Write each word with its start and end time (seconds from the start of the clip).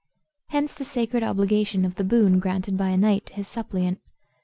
Hence 0.47 0.73
the 0.73 0.83
sacred 0.83 1.21
obligation 1.21 1.85
of 1.85 1.93
the 1.93 2.03
boon 2.03 2.39
granted 2.39 2.75
by 2.75 2.89
a 2.89 2.97
knight 2.97 3.27
to 3.27 3.33
his 3.35 3.47
suppliant. 3.47 4.01